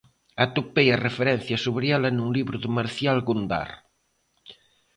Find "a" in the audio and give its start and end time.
0.91-1.01